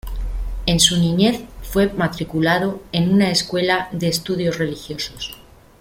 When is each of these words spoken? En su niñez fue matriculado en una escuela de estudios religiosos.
En 0.65 0.79
su 0.79 0.97
niñez 0.97 1.43
fue 1.61 1.93
matriculado 1.93 2.81
en 2.91 3.13
una 3.13 3.29
escuela 3.29 3.87
de 3.91 4.07
estudios 4.07 4.57
religiosos. 4.57 5.37